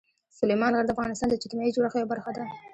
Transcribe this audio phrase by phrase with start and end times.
[0.39, 2.45] سلیمان غر د افغانستان د اجتماعي جوړښت یوه برخه ده.